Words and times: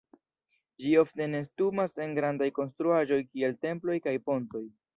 Ĝi 0.85 0.93
ofte 1.01 1.27
nestumas 1.33 1.93
en 2.07 2.17
grandaj 2.21 2.49
konstruaĵoj 2.57 3.21
kiel 3.29 3.57
temploj 3.67 4.01
kaj 4.09 4.19
pontoj. 4.31 4.67